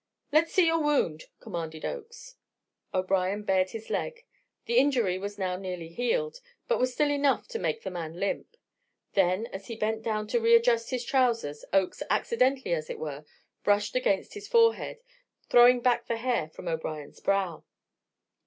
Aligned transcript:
"Let's 0.31 0.51
see 0.51 0.65
your 0.65 0.81
wound," 0.81 1.25
commanded 1.39 1.85
Oakes. 1.85 2.35
O'Brien 2.91 3.43
bared 3.43 3.69
his 3.69 3.91
leg: 3.91 4.25
the 4.65 4.77
injury 4.79 5.19
was 5.19 5.37
now 5.37 5.57
nearly 5.57 5.89
healed; 5.89 6.41
but 6.67 6.79
was 6.79 6.91
still 6.91 7.11
enough 7.11 7.47
to 7.49 7.59
make 7.59 7.83
the 7.83 7.91
man 7.91 8.19
limp. 8.19 8.57
Then, 9.13 9.45
as 9.53 9.67
he 9.67 9.75
bent 9.75 10.01
down 10.01 10.25
to 10.29 10.39
readjust 10.39 10.89
his 10.89 11.05
trousers 11.05 11.63
Oakes, 11.71 12.01
accidentally 12.09 12.73
as 12.73 12.89
it 12.89 12.97
were, 12.97 13.25
brushed 13.63 13.95
against 13.95 14.33
his 14.33 14.47
forehead, 14.47 15.03
throwing 15.49 15.81
back 15.81 16.07
the 16.07 16.17
hair 16.17 16.49
from 16.49 16.67
O'Brien's 16.67 17.19
brow. 17.19 17.63